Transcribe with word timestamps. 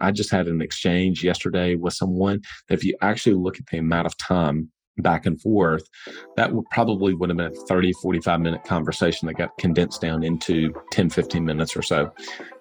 I 0.00 0.12
just 0.12 0.30
had 0.30 0.48
an 0.48 0.60
exchange 0.60 1.24
yesterday 1.24 1.74
with 1.74 1.94
someone. 1.94 2.42
That 2.68 2.74
if 2.74 2.84
you 2.84 2.96
actually 3.00 3.34
look 3.34 3.58
at 3.58 3.66
the 3.66 3.78
amount 3.78 4.06
of 4.06 4.16
time 4.18 4.70
back 4.98 5.26
and 5.26 5.40
forth, 5.40 5.82
that 6.36 6.52
would 6.52 6.64
probably 6.70 7.14
would 7.14 7.30
have 7.30 7.36
been 7.36 7.52
a 7.52 7.66
30, 7.66 7.92
45 7.94 8.40
minute 8.40 8.64
conversation 8.64 9.26
that 9.26 9.34
got 9.34 9.56
condensed 9.58 10.00
down 10.00 10.22
into 10.22 10.72
10, 10.92 11.10
15 11.10 11.44
minutes 11.44 11.76
or 11.76 11.82
so. 11.82 12.12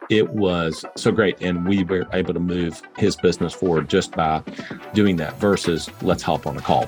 It 0.10 0.30
was 0.30 0.86
so 0.96 1.12
great. 1.12 1.42
And 1.42 1.68
we 1.68 1.84
were 1.84 2.06
able 2.14 2.34
to 2.34 2.40
move 2.40 2.82
his 2.98 3.16
business 3.16 3.54
forward 3.54 3.90
just 3.90 4.12
by 4.12 4.44
doing 4.94 5.16
that 5.18 5.40
versus 5.40 5.90
let's 6.02 6.24
hop 6.24 6.46
on 6.46 6.58
a 6.58 6.62
call. 6.62 6.88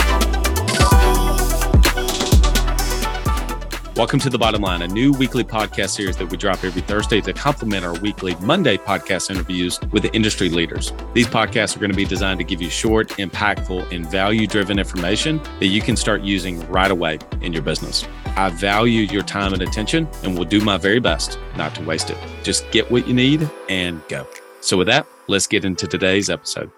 Welcome 3.97 4.19
to 4.21 4.29
The 4.29 4.37
Bottom 4.37 4.61
Line, 4.61 4.83
a 4.83 4.87
new 4.87 5.11
weekly 5.11 5.43
podcast 5.43 5.89
series 5.89 6.15
that 6.15 6.31
we 6.31 6.37
drop 6.37 6.63
every 6.63 6.81
Thursday 6.81 7.19
to 7.19 7.33
complement 7.33 7.83
our 7.83 7.93
weekly 7.99 8.35
Monday 8.35 8.77
podcast 8.77 9.29
interviews 9.29 9.81
with 9.91 10.01
the 10.01 10.13
industry 10.13 10.49
leaders. 10.49 10.93
These 11.13 11.27
podcasts 11.27 11.75
are 11.75 11.79
going 11.81 11.91
to 11.91 11.97
be 11.97 12.05
designed 12.05 12.39
to 12.39 12.45
give 12.45 12.61
you 12.61 12.69
short, 12.69 13.09
impactful, 13.09 13.91
and 13.91 14.09
value 14.09 14.47
driven 14.47 14.79
information 14.79 15.41
that 15.59 15.67
you 15.67 15.81
can 15.81 15.97
start 15.97 16.21
using 16.21 16.65
right 16.69 16.89
away 16.89 17.19
in 17.41 17.51
your 17.51 17.63
business. 17.63 18.07
I 18.37 18.49
value 18.49 19.01
your 19.01 19.23
time 19.23 19.51
and 19.51 19.61
attention 19.61 20.07
and 20.23 20.37
will 20.37 20.45
do 20.45 20.61
my 20.61 20.77
very 20.77 21.01
best 21.01 21.37
not 21.57 21.75
to 21.75 21.83
waste 21.83 22.11
it. 22.11 22.17
Just 22.43 22.71
get 22.71 22.89
what 22.89 23.05
you 23.09 23.13
need 23.13 23.49
and 23.67 24.01
go. 24.07 24.25
So, 24.61 24.77
with 24.77 24.87
that, 24.87 25.05
let's 25.27 25.47
get 25.47 25.65
into 25.65 25.85
today's 25.85 26.29
episode. 26.29 26.71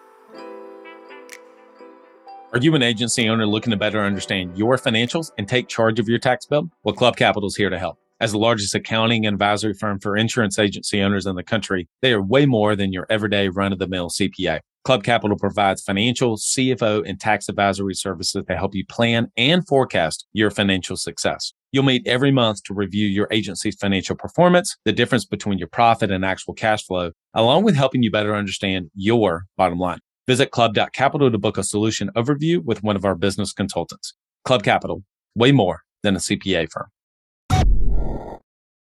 Are 2.53 2.59
you 2.59 2.75
an 2.75 2.83
agency 2.83 3.27
owner 3.29 3.47
looking 3.47 3.71
to 3.71 3.77
better 3.77 3.99
understand 4.01 4.55
your 4.55 4.77
financials 4.77 5.31
and 5.39 5.47
take 5.47 5.67
charge 5.67 5.99
of 5.99 6.07
your 6.07 6.19
tax 6.19 6.45
bill? 6.45 6.69
Well, 6.83 6.93
Club 6.93 7.15
Capital 7.15 7.47
is 7.47 7.55
here 7.55 7.71
to 7.71 7.79
help. 7.79 7.97
As 8.21 8.31
the 8.31 8.37
largest 8.37 8.75
accounting 8.75 9.25
and 9.25 9.33
advisory 9.33 9.73
firm 9.73 9.99
for 9.99 10.15
insurance 10.15 10.59
agency 10.59 11.01
owners 11.01 11.25
in 11.25 11.35
the 11.35 11.41
country, 11.41 11.89
they 12.03 12.13
are 12.13 12.21
way 12.21 12.45
more 12.45 12.75
than 12.75 12.93
your 12.93 13.07
everyday 13.09 13.49
run 13.49 13.73
of 13.73 13.79
the 13.79 13.87
mill 13.87 14.07
CPA. 14.07 14.59
Club 14.83 15.03
Capital 15.03 15.35
provides 15.35 15.81
financial, 15.81 16.37
CFO, 16.37 17.03
and 17.09 17.19
tax 17.19 17.49
advisory 17.49 17.95
services 17.95 18.43
to 18.47 18.55
help 18.55 18.75
you 18.75 18.85
plan 18.85 19.31
and 19.35 19.67
forecast 19.67 20.27
your 20.33 20.51
financial 20.51 20.95
success. 20.95 21.53
You'll 21.71 21.85
meet 21.85 22.07
every 22.07 22.31
month 22.31 22.61
to 22.65 22.75
review 22.75 23.07
your 23.07 23.27
agency's 23.31 23.77
financial 23.77 24.15
performance, 24.15 24.77
the 24.85 24.93
difference 24.93 25.25
between 25.25 25.57
your 25.57 25.69
profit 25.69 26.11
and 26.11 26.23
actual 26.23 26.53
cash 26.53 26.85
flow, 26.85 27.13
along 27.33 27.63
with 27.63 27.75
helping 27.75 28.03
you 28.03 28.11
better 28.11 28.35
understand 28.35 28.91
your 28.93 29.45
bottom 29.57 29.79
line. 29.79 30.01
Visit 30.25 30.51
club.capital 30.51 31.31
to 31.31 31.37
book 31.37 31.57
a 31.57 31.63
solution 31.63 32.09
overview 32.15 32.63
with 32.63 32.81
one 32.81 32.95
of 32.95 33.03
our 33.03 33.13
business 33.13 33.51
consultants. 33.51 34.13
Club 34.45 34.63
Capital, 34.63 35.03
way 35.35 35.51
more 35.51 35.81
than 36.01 36.15
a 36.15 36.19
CPA 36.19 36.69
firm. 36.71 36.87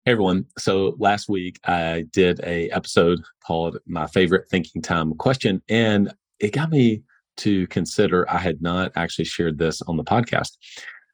Hey 0.05 0.11
everyone. 0.11 0.45
So 0.59 0.95
last 0.99 1.27
week 1.27 1.59
I 1.65 2.05
did 2.11 2.39
a 2.41 2.69
episode 2.69 3.19
called 3.43 3.79
My 3.87 4.05
Favorite 4.05 4.47
Thinking 4.51 4.83
Time 4.83 5.15
Question 5.15 5.63
and 5.67 6.13
it 6.39 6.53
got 6.53 6.69
me 6.69 7.01
to 7.37 7.65
consider 7.67 8.29
I 8.29 8.37
had 8.37 8.61
not 8.61 8.91
actually 8.95 9.25
shared 9.25 9.57
this 9.57 9.81
on 9.83 9.97
the 9.97 10.03
podcast. 10.03 10.51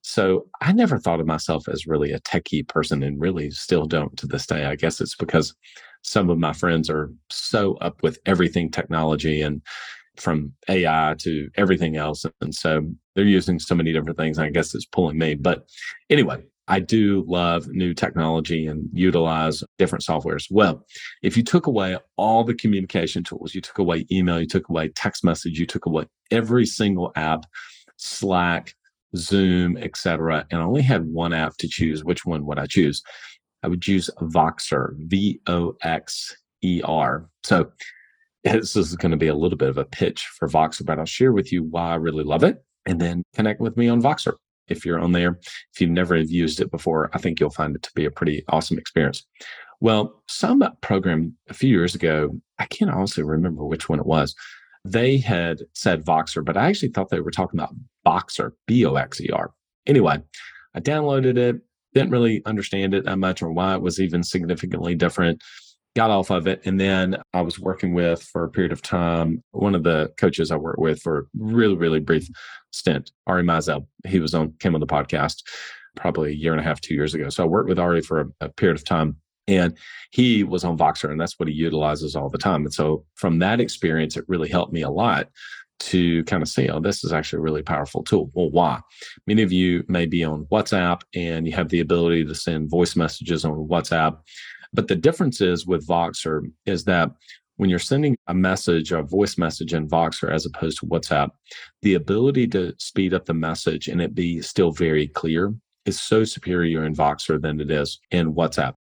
So 0.02 0.48
I 0.60 0.74
never 0.74 0.98
thought 0.98 1.22
of 1.22 1.28
myself 1.28 1.70
as 1.70 1.88
really 1.88 2.12
a 2.12 2.20
techie 2.20 2.68
person 2.68 3.04
and 3.04 3.22
really 3.22 3.52
still 3.52 3.86
don't 3.86 4.18
to 4.18 4.28
this 4.28 4.48
day. 4.48 4.66
I 4.66 4.76
guess 4.76 5.00
it's 5.00 5.16
because 5.16 5.56
some 6.02 6.30
of 6.30 6.40
my 6.40 6.52
friends 6.52 6.90
are 6.90 7.10
so 7.30 7.76
up 7.76 8.02
with 8.04 8.20
everything 8.26 8.70
technology 8.70 9.42
and 9.42 9.62
from 10.20 10.54
AI 10.68 11.16
to 11.20 11.50
everything 11.56 11.96
else. 11.98 12.26
And 12.42 12.54
so 12.54 12.82
they're 13.16 13.26
using 13.26 13.60
so 13.60 13.76
many 13.76 13.94
different 13.94 14.18
things. 14.18 14.40
I 14.40 14.50
guess 14.50 14.76
it's 14.76 14.86
pulling 14.86 15.18
me. 15.18 15.36
But 15.36 15.68
anyway, 16.10 16.44
I 16.68 16.80
do 16.80 17.26
love 17.28 17.68
new 17.68 17.96
technology 17.96 18.68
and 18.68 18.88
utilize 18.94 19.64
different 19.80 20.04
softwares. 20.04 20.46
Well, 20.52 20.86
if 21.24 21.36
you 21.36 21.44
took 21.44 21.66
away 21.66 21.98
all 22.16 22.44
the 22.44 22.54
communication 22.54 23.24
tools, 23.24 23.56
you 23.56 23.62
took 23.62 23.80
away 23.80 24.06
email, 24.12 24.40
you 24.40 24.48
took 24.48 24.70
away 24.70 24.90
text 24.90 25.24
message, 25.24 25.60
you 25.60 25.66
took 25.66 25.88
away 25.88 26.06
every 26.30 26.68
single 26.68 27.12
app, 27.16 27.46
Slack, 27.98 28.76
Zoom, 29.16 29.78
etc., 29.78 30.46
and 30.52 30.62
I 30.62 30.64
only 30.64 30.84
had 30.84 31.08
one 31.08 31.34
app 31.34 31.58
to 31.58 31.68
choose, 31.68 32.04
which 32.04 32.24
one 32.24 32.46
would 32.46 32.60
I 32.60 32.68
choose? 32.68 33.02
I 33.64 33.68
would 33.68 33.82
choose 33.82 34.10
Voxer, 34.22 34.94
V 34.98 35.40
O 35.48 35.76
X 35.82 36.36
E 36.62 36.82
R. 36.84 37.28
So 37.44 37.72
this 38.44 38.76
is 38.76 38.96
going 38.96 39.12
to 39.12 39.18
be 39.18 39.28
a 39.28 39.36
little 39.36 39.58
bit 39.58 39.70
of 39.70 39.78
a 39.78 39.86
pitch 39.86 40.28
for 40.38 40.48
Voxer, 40.48 40.86
but 40.86 41.00
I'll 41.00 41.06
share 41.06 41.32
with 41.32 41.52
you 41.52 41.64
why 41.64 41.92
I 41.92 41.96
really 41.96 42.24
love 42.24 42.44
it 42.44 42.64
and 42.86 43.00
then 43.00 43.24
connect 43.34 43.60
with 43.62 43.78
me 43.78 43.88
on 43.88 44.02
Voxer. 44.02 44.34
If 44.68 44.86
you're 44.86 45.00
on 45.00 45.14
there, 45.14 45.40
if 45.74 45.82
you've 45.82 45.90
never 45.90 46.16
used 46.16 46.62
it 46.62 46.72
before, 46.72 47.10
I 47.14 47.18
think 47.18 47.40
you'll 47.40 47.50
find 47.50 47.76
it 47.76 47.82
to 47.84 47.92
be 47.96 48.06
a 48.06 48.12
pretty 48.12 48.44
awesome 48.50 48.78
experience. 48.78 49.26
Well, 49.82 50.22
some 50.28 50.64
program 50.82 51.36
a 51.50 51.54
few 51.54 51.70
years 51.70 51.96
ago, 51.96 52.40
I 52.60 52.66
can't 52.66 52.92
honestly 52.92 53.24
remember 53.24 53.66
which 53.66 53.90
one 53.90 54.00
it 54.00 54.06
was. 54.06 54.36
They 54.86 55.18
had 55.18 55.60
said 55.74 56.06
Voxer, 56.06 56.44
but 56.44 56.56
I 56.56 56.68
actually 56.68 56.90
thought 56.90 57.10
they 57.10 57.20
were 57.20 57.32
talking 57.32 57.60
about 57.60 57.76
Boxer, 58.04 58.54
B 58.68 58.86
O 58.86 58.96
X 58.96 59.20
E 59.22 59.30
R. 59.30 59.52
Anyway, 59.88 60.22
I 60.76 60.80
downloaded 60.80 61.38
it, 61.38 61.58
didn't 61.94 62.12
really 62.12 62.42
understand 62.46 62.94
it 62.94 63.06
that 63.06 63.18
much 63.18 63.42
or 63.42 63.52
why 63.52 63.76
it 63.76 63.82
was 63.82 64.00
even 64.00 64.24
significantly 64.24 64.96
different 64.96 65.42
got 65.96 66.12
off 66.12 66.30
of 66.30 66.48
it. 66.48 66.62
And 66.66 66.80
then 66.80 67.18
I 67.34 67.42
was 67.42 67.60
working 67.60 67.94
with 67.94 68.22
for 68.22 68.44
a 68.44 68.50
period 68.50 68.72
of 68.72 68.82
time, 68.82 69.44
one 69.52 69.76
of 69.76 69.84
the 69.84 70.12
coaches 70.18 70.52
I 70.52 70.56
worked 70.56 70.80
with 70.80 71.02
for 71.02 71.20
a 71.20 71.24
really, 71.38 71.76
really 71.76 72.00
brief 72.00 72.28
stint, 72.72 73.12
Ari 73.28 73.44
Meisel. 73.44 73.86
He 74.08 74.20
was 74.20 74.34
on, 74.34 74.54
came 74.60 74.76
on 74.76 74.82
the 74.82 74.88
podcast 74.88 75.44
probably 75.96 76.32
a 76.32 76.36
year 76.36 76.52
and 76.52 76.62
a 76.62 76.64
half, 76.64 76.80
two 76.80 76.94
years 76.94 77.14
ago. 77.14 77.30
So 77.30 77.44
I 77.44 77.48
worked 77.48 77.70
with 77.70 77.80
Ari 77.80 78.02
for 78.02 78.22
a, 78.22 78.46
a 78.46 78.50
period 78.50 78.78
of 78.78 78.86
time. 78.86 79.18
And 79.48 79.76
he 80.12 80.44
was 80.44 80.64
on 80.64 80.78
Voxer, 80.78 81.10
and 81.10 81.20
that's 81.20 81.40
what 81.40 81.50
he 81.50 81.56
utilizes 81.56 82.16
all 82.16 82.30
the 82.30 82.38
time. 82.38 82.66
And 82.66 82.74
so 82.74 83.04
from 83.16 83.40
that 83.40 83.60
experience, 83.60 84.16
it 84.16 84.26
really 84.28 84.48
helped 84.48 84.72
me 84.72 84.84
a 84.84 84.92
lot 84.92 85.28
to 85.80 86.24
kind 86.26 86.44
of 86.44 86.50
see, 86.50 86.70
oh, 86.70 86.80
this 86.80 87.04
is 87.04 87.12
actually 87.12 87.40
a 87.40 87.42
really 87.42 87.64
powerful 87.64 88.04
tool. 88.04 88.30
Well, 88.34 88.52
why? 88.52 88.82
Many 89.26 89.42
of 89.42 89.52
you 89.52 89.84
may 89.88 90.06
be 90.06 90.24
on 90.24 90.46
WhatsApp 90.52 91.02
and 91.16 91.48
you 91.48 91.54
have 91.54 91.70
the 91.70 91.80
ability 91.80 92.26
to 92.26 92.36
send 92.36 92.70
voice 92.70 92.96
messages 92.96 93.44
on 93.44 93.54
WhatsApp. 93.68 94.20
But 94.74 94.88
the 94.88 94.96
difference 94.96 95.42
is 95.42 95.66
with 95.66 95.88
Voxer 95.88 96.42
is 96.66 96.84
that 96.86 97.12
when 97.58 97.70
you're 97.70 97.80
sending 97.80 98.16
a 98.28 98.34
message, 98.34 98.92
a 98.92 99.02
voice 99.02 99.38
message 99.38 99.74
in 99.74 99.88
Voxer 99.88 100.34
as 100.34 100.46
opposed 100.46 100.80
to 100.80 100.86
WhatsApp, 100.86 101.30
the 101.82 101.96
ability 101.96 102.48
to 102.50 102.74
speed 102.78 103.14
up 103.14 103.26
the 103.26 103.34
message 103.34 103.88
and 103.88 104.02
it 104.02 104.16
be 104.16 104.42
still 104.42 104.72
very 104.72 105.08
clear 105.08 105.54
is 105.86 106.00
so 106.00 106.24
superior 106.24 106.86
in 106.86 106.96
Voxer 106.96 107.42
than 107.42 107.60
it 107.60 107.72
is 107.72 108.00
in 108.12 108.34
WhatsApp. 108.34 108.76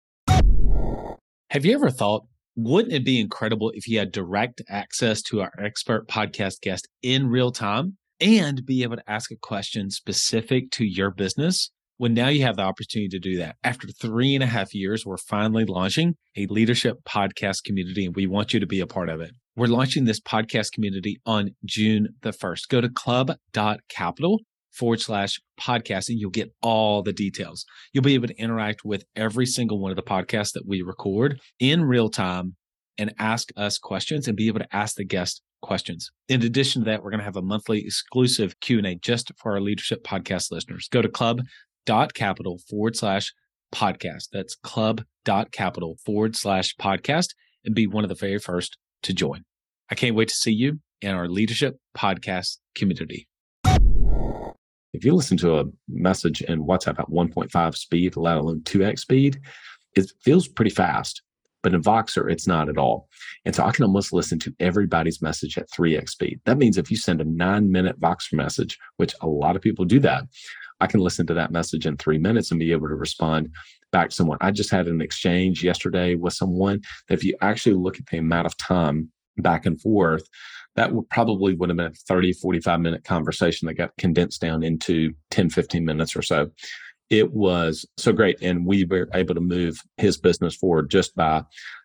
Have 1.51 1.63
you 1.63 1.73
ever 1.73 1.89
thought, 1.89 2.25
wouldn't 2.57 2.93
it 2.93 3.05
be 3.05 3.19
incredible 3.19 3.71
if 3.71 3.87
you 3.87 3.99
had 3.99 4.11
direct 4.11 4.61
access 4.67 5.21
to 5.21 5.41
our 5.41 5.53
expert 5.57 6.07
podcast 6.07 6.61
guest 6.61 6.87
in 7.01 7.27
real 7.27 7.51
time 7.51 7.95
and 8.19 8.65
be 8.65 8.83
able 8.83 8.97
to 8.97 9.09
ask 9.09 9.31
a 9.31 9.35
question 9.35 9.89
specific 9.89 10.71
to 10.71 10.83
your 10.83 11.11
business? 11.11 11.71
Well, 11.97 12.11
now 12.11 12.27
you 12.27 12.41
have 12.41 12.57
the 12.57 12.63
opportunity 12.63 13.07
to 13.09 13.19
do 13.19 13.37
that. 13.37 13.55
After 13.63 13.87
three 13.87 14.35
and 14.35 14.43
a 14.43 14.47
half 14.47 14.73
years, 14.73 15.05
we're 15.05 15.17
finally 15.17 15.63
launching 15.63 16.15
a 16.35 16.45
leadership 16.47 16.97
podcast 17.07 17.63
community, 17.63 18.05
and 18.05 18.15
we 18.15 18.27
want 18.27 18.53
you 18.53 18.59
to 18.59 18.67
be 18.67 18.81
a 18.81 18.87
part 18.87 19.07
of 19.07 19.21
it. 19.21 19.31
We're 19.55 19.67
launching 19.67 20.03
this 20.03 20.19
podcast 20.19 20.73
community 20.73 21.21
on 21.25 21.51
June 21.63 22.09
the 22.21 22.31
1st. 22.31 22.67
Go 22.67 22.81
to 22.81 22.89
club.capital 22.89 24.41
forward 24.73 24.99
slash 24.99 25.39
podcast 25.57 26.09
and 26.09 26.19
you'll 26.19 26.31
get 26.31 26.51
all 26.61 27.01
the 27.01 27.13
details. 27.13 27.65
You'll 27.93 28.03
be 28.03 28.15
able 28.15 28.27
to 28.27 28.37
interact 28.37 28.83
with 28.83 29.05
every 29.15 29.45
single 29.45 29.79
one 29.79 29.91
of 29.91 29.95
the 29.95 30.03
podcasts 30.03 30.51
that 30.53 30.67
we 30.67 30.81
record 30.81 31.39
in 31.59 31.85
real 31.85 32.09
time 32.09 32.57
and 32.97 33.13
ask 33.17 33.49
us 33.55 33.77
questions 33.77 34.27
and 34.27 34.35
be 34.35 34.47
able 34.47 34.59
to 34.59 34.75
ask 34.75 34.97
the 34.97 35.05
guest 35.05 35.41
questions. 35.61 36.11
In 36.27 36.43
addition 36.43 36.81
to 36.81 36.85
that, 36.85 37.01
we're 37.01 37.11
going 37.11 37.19
to 37.19 37.25
have 37.25 37.37
a 37.37 37.41
monthly 37.41 37.79
exclusive 37.79 38.59
Q&A 38.59 38.95
just 38.95 39.31
for 39.37 39.53
our 39.53 39.61
leadership 39.61 40.03
podcast 40.03 40.51
listeners. 40.51 40.89
Go 40.91 41.01
to 41.01 41.09
club 41.09 41.41
dot 41.85 42.13
capital 42.13 42.59
forward 42.69 42.95
slash 42.95 43.33
podcast. 43.73 44.29
That's 44.31 44.55
club 44.55 45.03
dot 45.23 45.51
capital 45.51 45.97
forward 46.05 46.35
slash 46.35 46.75
podcast 46.75 47.29
and 47.63 47.75
be 47.75 47.87
one 47.87 48.03
of 48.03 48.09
the 48.09 48.15
very 48.15 48.39
first 48.39 48.77
to 49.03 49.13
join. 49.13 49.43
I 49.89 49.95
can't 49.95 50.15
wait 50.15 50.29
to 50.29 50.35
see 50.35 50.51
you 50.51 50.79
in 51.01 51.11
our 51.11 51.27
leadership 51.27 51.77
podcast 51.97 52.57
community. 52.75 53.27
If 54.93 55.03
you 55.03 55.13
listen 55.13 55.37
to 55.37 55.59
a 55.59 55.65
message 55.89 56.41
in 56.41 56.65
WhatsApp 56.65 56.99
at 56.99 57.09
1.5 57.09 57.75
speed, 57.75 58.15
let 58.15 58.37
alone 58.37 58.61
2x 58.61 58.99
speed, 58.99 59.39
it 59.95 60.11
feels 60.23 60.47
pretty 60.47 60.71
fast. 60.71 61.21
But 61.61 61.73
in 61.73 61.81
Voxer, 61.81 62.31
it's 62.31 62.47
not 62.47 62.69
at 62.69 62.77
all. 62.77 63.09
And 63.43 63.55
so 63.55 63.65
I 63.65 63.71
can 63.71 63.83
almost 63.83 64.13
listen 64.13 64.37
to 64.39 64.53
everybody's 64.59 65.21
message 65.21 65.57
at 65.57 65.69
3x 65.71 66.09
speed. 66.09 66.39
That 66.45 66.59
means 66.59 66.77
if 66.77 66.91
you 66.91 66.97
send 66.97 67.21
a 67.21 67.25
nine 67.25 67.71
minute 67.71 67.99
Voxer 67.99 68.33
message, 68.33 68.77
which 68.97 69.15
a 69.21 69.27
lot 69.27 69.55
of 69.55 69.61
people 69.61 69.83
do 69.83 69.99
that, 70.01 70.25
I 70.79 70.87
can 70.87 70.99
listen 70.99 71.25
to 71.27 71.33
that 71.35 71.51
message 71.51 71.85
in 71.85 71.97
three 71.97 72.17
minutes 72.17 72.51
and 72.51 72.59
be 72.59 72.71
able 72.71 72.87
to 72.87 72.95
respond 72.95 73.49
back 73.91 74.09
to 74.09 74.15
someone. 74.15 74.37
I 74.41 74.51
just 74.51 74.71
had 74.71 74.87
an 74.87 75.01
exchange 75.01 75.63
yesterday 75.63 76.15
with 76.15 76.33
someone 76.33 76.81
that 77.07 77.15
if 77.15 77.23
you 77.23 77.35
actually 77.41 77.75
look 77.75 77.97
at 77.97 78.05
the 78.07 78.17
amount 78.17 78.45
of 78.45 78.57
time 78.57 79.09
back 79.37 79.65
and 79.65 79.79
forth, 79.79 80.27
that 80.75 80.93
would 80.93 81.09
probably 81.09 81.53
would 81.53 81.69
have 81.69 81.77
been 81.77 81.87
a 81.87 81.93
30, 82.07 82.33
45 82.33 82.79
minute 82.81 83.03
conversation 83.03 83.67
that 83.67 83.75
got 83.75 83.95
condensed 83.97 84.41
down 84.41 84.63
into 84.63 85.13
10, 85.31 85.49
15 85.49 85.85
minutes 85.85 86.15
or 86.15 86.21
so. 86.21 86.49
It 87.09 87.33
was 87.33 87.85
so 87.97 88.11
great. 88.11 88.41
And 88.41 88.65
we 88.65 88.85
were 88.85 89.09
able 89.13 89.35
to 89.35 89.41
move 89.41 89.81
his 89.97 90.17
business 90.17 90.55
forward 90.55 90.89
just 90.89 91.15
by 91.15 91.43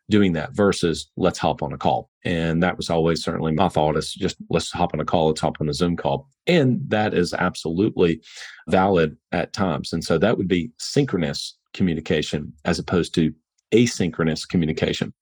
doing 0.08 0.32
that 0.32 0.52
versus 0.54 1.10
let's 1.16 1.38
hop 1.38 1.62
on 1.62 1.72
a 1.72 1.78
call. 1.78 2.10
And 2.24 2.62
that 2.62 2.76
was 2.76 2.90
always 2.90 3.22
certainly 3.22 3.52
my 3.52 3.68
thought 3.68 3.96
is 3.96 4.12
just 4.12 4.36
let's 4.50 4.70
hop 4.70 4.92
on 4.92 5.00
a 5.00 5.04
call, 5.04 5.28
let's 5.28 5.40
hop 5.40 5.60
on 5.60 5.68
a 5.68 5.74
Zoom 5.74 5.96
call. 5.96 6.28
And 6.46 6.80
that 6.88 7.14
is 7.14 7.32
absolutely 7.32 8.20
valid 8.68 9.16
at 9.32 9.52
times. 9.52 9.92
And 9.92 10.04
so 10.04 10.18
that 10.18 10.36
would 10.36 10.48
be 10.48 10.72
synchronous 10.78 11.56
communication 11.72 12.52
as 12.64 12.78
opposed 12.78 13.14
to 13.14 13.32
asynchronous 13.72 14.48
communication. 14.48 15.12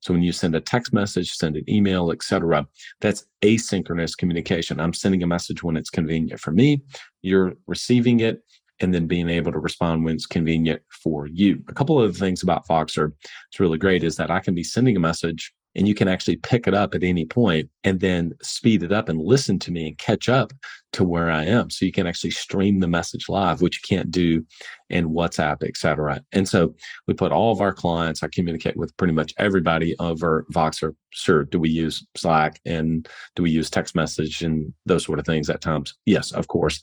So 0.00 0.12
when 0.12 0.22
you 0.22 0.30
send 0.32 0.54
a 0.54 0.60
text 0.60 0.92
message, 0.92 1.32
send 1.32 1.56
an 1.56 1.68
email, 1.68 2.12
etc., 2.12 2.66
that's 3.00 3.26
asynchronous 3.42 4.16
communication. 4.16 4.78
I'm 4.78 4.92
sending 4.92 5.22
a 5.22 5.26
message 5.26 5.64
when 5.64 5.76
it's 5.76 5.90
convenient 5.90 6.38
for 6.38 6.52
me. 6.52 6.82
You're 7.22 7.54
receiving 7.66 8.20
it 8.20 8.42
and 8.80 8.94
then 8.94 9.06
being 9.06 9.28
able 9.28 9.52
to 9.52 9.58
respond 9.58 10.04
when 10.04 10.14
it's 10.14 10.26
convenient 10.26 10.82
for 10.90 11.26
you. 11.26 11.62
A 11.68 11.74
couple 11.74 12.00
of 12.00 12.12
the 12.12 12.18
things 12.18 12.42
about 12.42 12.66
Voxer 12.66 13.12
it's 13.48 13.60
really 13.60 13.78
great 13.78 14.04
is 14.04 14.16
that 14.16 14.30
I 14.30 14.40
can 14.40 14.54
be 14.54 14.64
sending 14.64 14.96
a 14.96 15.00
message 15.00 15.52
and 15.76 15.86
you 15.86 15.94
can 15.94 16.08
actually 16.08 16.36
pick 16.36 16.66
it 16.66 16.72
up 16.72 16.94
at 16.94 17.02
any 17.02 17.26
point 17.26 17.68
and 17.84 18.00
then 18.00 18.32
speed 18.42 18.82
it 18.82 18.92
up 18.92 19.10
and 19.10 19.20
listen 19.20 19.58
to 19.58 19.70
me 19.70 19.88
and 19.88 19.98
catch 19.98 20.28
up 20.28 20.52
to 20.94 21.04
where 21.04 21.30
I 21.30 21.44
am. 21.44 21.68
So 21.68 21.84
you 21.84 21.92
can 21.92 22.06
actually 22.06 22.30
stream 22.30 22.80
the 22.80 22.88
message 22.88 23.28
live, 23.28 23.60
which 23.60 23.78
you 23.82 23.96
can't 23.96 24.10
do 24.10 24.44
in 24.88 25.10
WhatsApp, 25.10 25.62
et 25.62 25.76
cetera. 25.76 26.22
And 26.32 26.48
so 26.48 26.74
we 27.06 27.12
put 27.12 27.30
all 27.30 27.52
of 27.52 27.60
our 27.60 27.74
clients, 27.74 28.22
I 28.22 28.28
communicate 28.28 28.78
with 28.78 28.96
pretty 28.96 29.12
much 29.12 29.34
everybody 29.38 29.94
over 29.98 30.46
Voxer. 30.50 30.94
Sure. 31.10 31.44
Do 31.44 31.58
we 31.58 31.68
use 31.68 32.06
Slack 32.16 32.58
and 32.64 33.06
do 33.34 33.42
we 33.42 33.50
use 33.50 33.68
text 33.68 33.94
message 33.94 34.42
and 34.42 34.72
those 34.86 35.04
sort 35.04 35.18
of 35.18 35.26
things 35.26 35.50
at 35.50 35.60
times? 35.60 35.94
Yes, 36.06 36.32
of 36.32 36.48
course. 36.48 36.80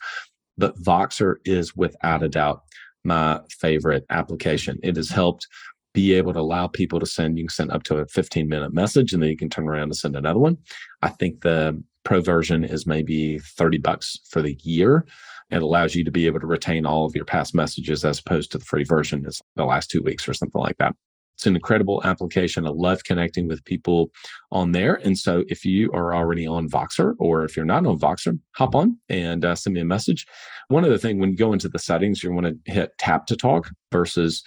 But 0.57 0.77
Voxer 0.81 1.35
is 1.45 1.75
without 1.75 2.23
a 2.23 2.29
doubt 2.29 2.61
my 3.03 3.41
favorite 3.49 4.05
application. 4.09 4.79
It 4.83 4.95
has 4.95 5.09
helped 5.09 5.47
be 5.93 6.13
able 6.13 6.33
to 6.33 6.39
allow 6.39 6.67
people 6.67 6.99
to 6.99 7.05
send, 7.05 7.37
you 7.37 7.43
can 7.45 7.49
send 7.49 7.71
up 7.71 7.83
to 7.83 7.97
a 7.97 8.07
15 8.07 8.47
minute 8.47 8.73
message 8.73 9.13
and 9.13 9.21
then 9.21 9.29
you 9.29 9.37
can 9.37 9.49
turn 9.49 9.67
around 9.67 9.83
and 9.83 9.95
send 9.95 10.15
another 10.15 10.39
one. 10.39 10.57
I 11.01 11.09
think 11.09 11.41
the 11.41 11.81
pro 12.03 12.21
version 12.21 12.63
is 12.63 12.87
maybe 12.87 13.39
30 13.39 13.77
bucks 13.77 14.17
for 14.29 14.41
the 14.41 14.57
year. 14.63 15.05
It 15.51 15.61
allows 15.61 15.93
you 15.93 16.03
to 16.03 16.11
be 16.11 16.25
able 16.25 16.39
to 16.39 16.47
retain 16.47 16.85
all 16.85 17.05
of 17.05 17.15
your 17.15 17.25
past 17.25 17.53
messages 17.53 18.03
as 18.03 18.19
opposed 18.19 18.51
to 18.51 18.57
the 18.57 18.65
free 18.65 18.83
version 18.83 19.25
is 19.25 19.41
the 19.55 19.65
last 19.65 19.91
two 19.91 20.01
weeks 20.01 20.27
or 20.27 20.33
something 20.33 20.61
like 20.61 20.77
that. 20.77 20.95
It's 21.35 21.45
an 21.45 21.55
incredible 21.55 22.01
application. 22.03 22.65
I 22.65 22.69
love 22.69 23.03
connecting 23.03 23.47
with 23.47 23.65
people 23.65 24.11
on 24.51 24.71
there. 24.71 24.95
And 25.03 25.17
so 25.17 25.43
if 25.47 25.65
you 25.65 25.91
are 25.91 26.13
already 26.13 26.45
on 26.45 26.69
Voxer 26.69 27.15
or 27.19 27.43
if 27.43 27.57
you're 27.57 27.65
not 27.65 27.85
on 27.85 27.99
Voxer, 27.99 28.39
hop 28.51 28.75
on 28.75 28.97
and 29.09 29.43
uh, 29.43 29.55
send 29.55 29.73
me 29.73 29.81
a 29.81 29.85
message. 29.85 30.25
One 30.67 30.85
other 30.85 30.97
thing, 30.97 31.19
when 31.19 31.31
you 31.31 31.37
go 31.37 31.53
into 31.53 31.69
the 31.69 31.79
settings, 31.79 32.23
you 32.23 32.31
want 32.31 32.47
to 32.47 32.71
hit 32.71 32.91
tap 32.99 33.25
to 33.27 33.35
talk 33.35 33.69
versus 33.91 34.43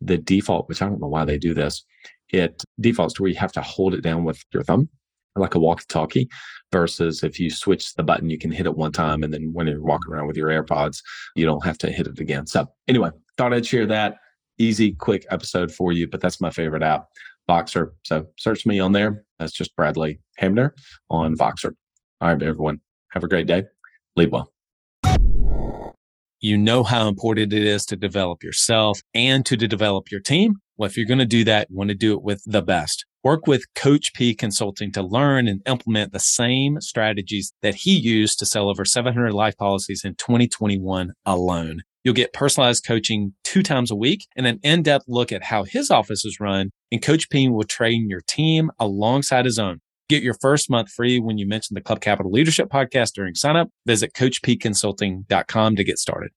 the 0.00 0.18
default, 0.18 0.68
which 0.68 0.82
I 0.82 0.88
don't 0.88 1.00
know 1.00 1.08
why 1.08 1.24
they 1.24 1.38
do 1.38 1.54
this, 1.54 1.84
it 2.28 2.62
defaults 2.80 3.14
to 3.14 3.22
where 3.22 3.30
you 3.30 3.38
have 3.38 3.52
to 3.52 3.62
hold 3.62 3.94
it 3.94 4.02
down 4.02 4.24
with 4.24 4.44
your 4.52 4.62
thumb 4.62 4.88
like 5.36 5.54
a 5.54 5.58
walkie 5.58 5.84
talkie 5.88 6.28
versus 6.72 7.22
if 7.22 7.38
you 7.38 7.50
switch 7.50 7.94
the 7.94 8.02
button, 8.02 8.30
you 8.30 8.38
can 8.38 8.50
hit 8.50 8.66
it 8.66 8.76
one 8.76 8.92
time. 8.92 9.22
And 9.22 9.32
then 9.32 9.50
when 9.52 9.66
you're 9.66 9.82
walking 9.82 10.12
around 10.12 10.26
with 10.26 10.36
your 10.36 10.48
AirPods, 10.48 11.02
you 11.34 11.44
don't 11.44 11.64
have 11.64 11.78
to 11.78 11.90
hit 11.90 12.06
it 12.06 12.18
again. 12.18 12.46
So, 12.46 12.66
anyway, 12.88 13.10
thought 13.36 13.52
I'd 13.52 13.66
share 13.66 13.86
that 13.86 14.16
easy, 14.58 14.92
quick 14.92 15.26
episode 15.30 15.72
for 15.72 15.92
you, 15.92 16.08
but 16.08 16.20
that's 16.20 16.40
my 16.40 16.50
favorite 16.50 16.82
app, 16.82 17.08
Voxer. 17.48 17.90
So, 18.04 18.26
search 18.38 18.66
me 18.66 18.80
on 18.80 18.92
there. 18.92 19.24
That's 19.38 19.52
just 19.52 19.74
Bradley 19.76 20.20
Hamner 20.38 20.74
on 21.10 21.36
Voxer. 21.36 21.74
All 22.20 22.28
right, 22.28 22.42
everyone. 22.42 22.80
Have 23.12 23.24
a 23.24 23.28
great 23.28 23.46
day. 23.46 23.64
Lead 24.16 24.30
well. 24.32 24.52
You 26.40 26.58
know 26.58 26.82
how 26.82 27.08
important 27.08 27.52
it 27.52 27.64
is 27.64 27.86
to 27.86 27.96
develop 27.96 28.44
yourself 28.44 29.00
and 29.14 29.44
to 29.46 29.56
develop 29.56 30.10
your 30.10 30.20
team. 30.20 30.56
Well, 30.76 30.88
if 30.88 30.96
you're 30.96 31.06
going 31.06 31.18
to 31.18 31.24
do 31.24 31.44
that, 31.44 31.68
you 31.70 31.76
want 31.76 31.88
to 31.88 31.94
do 31.94 32.12
it 32.12 32.22
with 32.22 32.42
the 32.44 32.60
best. 32.60 33.06
Work 33.24 33.46
with 33.46 33.64
Coach 33.74 34.12
P 34.14 34.34
Consulting 34.34 34.92
to 34.92 35.02
learn 35.02 35.48
and 35.48 35.62
implement 35.66 36.12
the 36.12 36.20
same 36.20 36.80
strategies 36.80 37.52
that 37.62 37.74
he 37.74 37.96
used 37.96 38.38
to 38.38 38.46
sell 38.46 38.68
over 38.68 38.84
700 38.84 39.32
life 39.32 39.56
policies 39.56 40.04
in 40.04 40.14
2021 40.14 41.12
alone. 41.24 41.82
You'll 42.06 42.14
get 42.14 42.32
personalized 42.32 42.86
coaching 42.86 43.32
two 43.42 43.64
times 43.64 43.90
a 43.90 43.96
week 43.96 44.28
and 44.36 44.46
an 44.46 44.60
in-depth 44.62 45.06
look 45.08 45.32
at 45.32 45.42
how 45.42 45.64
his 45.64 45.90
office 45.90 46.24
is 46.24 46.38
run. 46.38 46.70
And 46.92 47.02
Coach 47.02 47.28
P 47.30 47.48
will 47.48 47.64
train 47.64 48.08
your 48.08 48.20
team 48.20 48.70
alongside 48.78 49.44
his 49.44 49.58
own. 49.58 49.80
Get 50.08 50.22
your 50.22 50.36
first 50.40 50.70
month 50.70 50.88
free 50.88 51.18
when 51.18 51.36
you 51.36 51.48
mention 51.48 51.74
the 51.74 51.80
Club 51.80 52.00
Capital 52.00 52.30
Leadership 52.30 52.68
Podcast 52.68 53.14
during 53.14 53.34
signup. 53.34 53.70
Visit 53.86 54.12
CoachPConsulting.com 54.12 55.74
to 55.74 55.82
get 55.82 55.98
started. 55.98 56.30